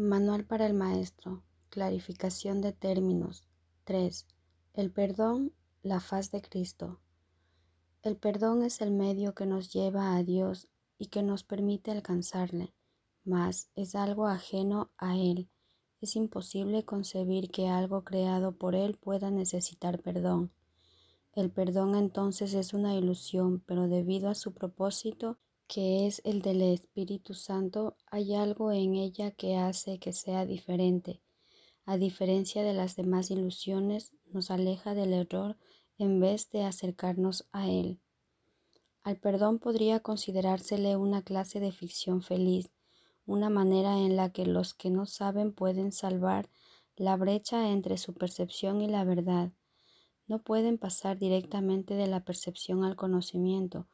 [0.00, 1.42] Manual para el maestro.
[1.68, 3.44] Clarificación de términos.
[3.84, 4.26] 3.
[4.72, 7.00] El perdón, la faz de Cristo.
[8.02, 12.72] El perdón es el medio que nos lleva a Dios y que nos permite alcanzarle,
[13.24, 15.50] mas es algo ajeno a Él.
[16.00, 20.50] Es imposible concebir que algo creado por Él pueda necesitar perdón.
[21.34, 25.36] El perdón entonces es una ilusión, pero debido a su propósito,
[25.70, 31.22] que es el del Espíritu Santo, hay algo en ella que hace que sea diferente.
[31.86, 35.56] A diferencia de las demás ilusiones, nos aleja del error
[35.96, 38.00] en vez de acercarnos a él.
[39.04, 42.72] Al perdón podría considerársele una clase de ficción feliz,
[43.24, 46.50] una manera en la que los que no saben pueden salvar
[46.96, 49.52] la brecha entre su percepción y la verdad.
[50.26, 53.86] No pueden pasar directamente de la percepción al conocimiento,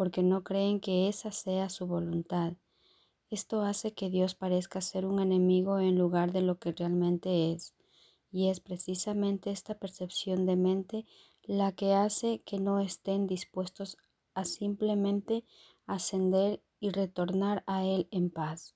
[0.00, 2.54] porque no creen que esa sea su voluntad.
[3.28, 7.74] Esto hace que Dios parezca ser un enemigo en lugar de lo que realmente es,
[8.30, 11.04] y es precisamente esta percepción de mente
[11.42, 13.98] la que hace que no estén dispuestos
[14.32, 15.44] a simplemente
[15.84, 18.74] ascender y retornar a Él en paz.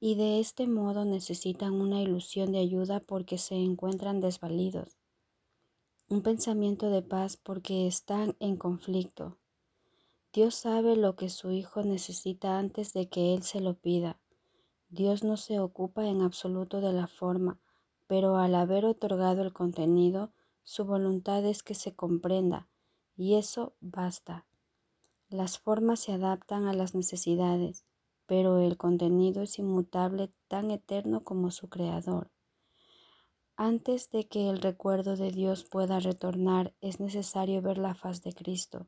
[0.00, 4.98] Y de este modo necesitan una ilusión de ayuda porque se encuentran desvalidos,
[6.10, 9.39] un pensamiento de paz porque están en conflicto,
[10.32, 14.20] Dios sabe lo que su Hijo necesita antes de que Él se lo pida.
[14.88, 17.58] Dios no se ocupa en absoluto de la forma,
[18.06, 22.68] pero al haber otorgado el contenido, su voluntad es que se comprenda,
[23.16, 24.46] y eso basta.
[25.28, 27.84] Las formas se adaptan a las necesidades,
[28.26, 32.30] pero el contenido es inmutable tan eterno como su Creador.
[33.56, 38.32] Antes de que el recuerdo de Dios pueda retornar, es necesario ver la faz de
[38.32, 38.86] Cristo.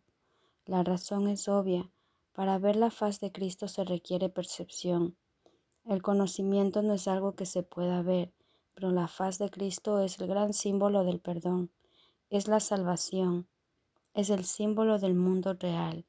[0.65, 1.91] La razón es obvia.
[2.33, 5.17] Para ver la faz de Cristo se requiere percepción.
[5.85, 8.33] El conocimiento no es algo que se pueda ver,
[8.75, 11.73] pero la faz de Cristo es el gran símbolo del perdón,
[12.31, 13.49] es la salvación,
[14.15, 16.07] es el símbolo del mundo real.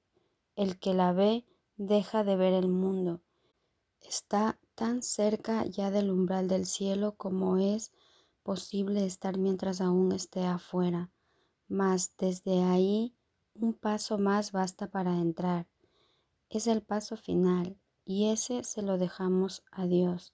[0.56, 1.45] El que la ve
[1.77, 3.22] deja de ver el mundo.
[4.01, 7.91] Está tan cerca ya del umbral del cielo como es
[8.44, 11.09] posible estar mientras aún esté afuera,
[11.67, 13.16] mas desde ahí
[13.55, 15.67] un paso más basta para entrar.
[16.49, 20.33] Es el paso final y ese se lo dejamos a Dios.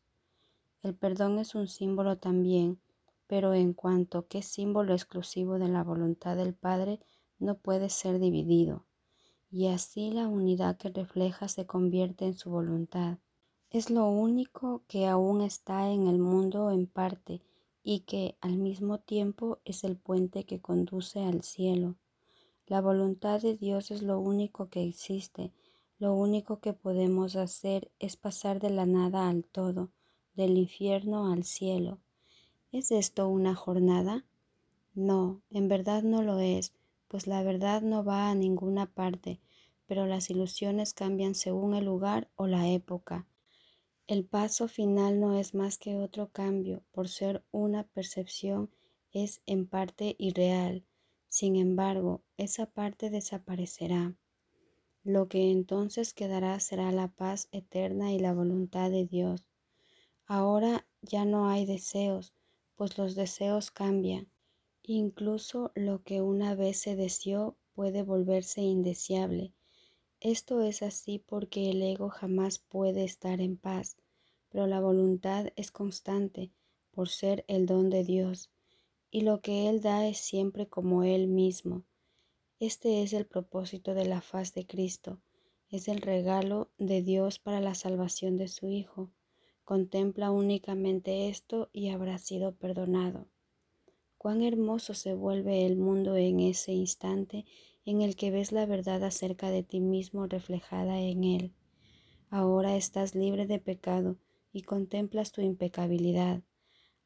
[0.82, 2.80] El perdón es un símbolo también,
[3.28, 7.00] pero en cuanto que símbolo exclusivo de la voluntad del Padre,
[7.38, 8.86] no puede ser dividido,
[9.52, 13.20] y así la unidad que refleja se convierte en su voluntad.
[13.70, 17.42] Es lo único que aún está en el mundo en parte
[17.84, 21.96] y que al mismo tiempo es el puente que conduce al cielo.
[22.70, 25.52] La voluntad de Dios es lo único que existe.
[25.98, 29.90] Lo único que podemos hacer es pasar de la nada al todo,
[30.36, 31.98] del infierno al cielo.
[32.72, 34.24] ¿Es esto una jornada?
[34.94, 36.74] No, en verdad no lo es,
[37.08, 39.40] pues la verdad no va a ninguna parte,
[39.88, 43.26] pero las ilusiones cambian según el lugar o la época.
[44.06, 48.70] El paso final no es más que otro cambio, por ser una percepción
[49.12, 50.86] es en parte irreal,
[51.30, 54.16] sin embargo, esa parte desaparecerá.
[55.04, 59.46] Lo que entonces quedará será la paz eterna y la voluntad de Dios.
[60.26, 62.34] Ahora ya no hay deseos,
[62.76, 64.30] pues los deseos cambian.
[64.84, 69.54] Incluso lo que una vez se deseó puede volverse indeseable.
[70.20, 73.98] Esto es así porque el ego jamás puede estar en paz,
[74.50, 76.52] pero la voluntad es constante
[76.92, 78.50] por ser el don de Dios
[79.12, 81.84] y lo que Él da es siempre como Él mismo.
[82.60, 85.20] Este es el propósito de la faz de Cristo,
[85.70, 89.12] es el regalo de Dios para la salvación de su Hijo.
[89.64, 93.28] Contempla únicamente esto y habrá sido perdonado.
[94.18, 97.46] Cuán hermoso se vuelve el mundo en ese instante
[97.86, 101.54] en el que ves la verdad acerca de ti mismo reflejada en Él.
[102.30, 104.18] Ahora estás libre de pecado
[104.52, 106.42] y contemplas tu impecabilidad.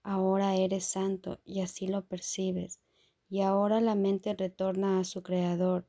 [0.04, 2.82] Ahora eres santo y así lo percibes.
[3.30, 5.88] Y ahora la mente retorna a su Creador,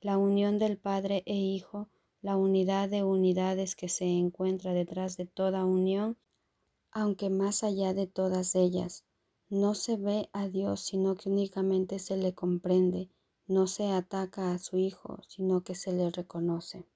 [0.00, 1.88] la unión del Padre e Hijo,
[2.20, 6.18] la unidad de unidades que se encuentra detrás de toda unión,
[6.92, 9.04] aunque más allá de todas ellas.
[9.48, 13.10] No se ve a Dios, sino que únicamente se le comprende,
[13.46, 16.86] no se ataca a su Hijo, sino que se le reconoce.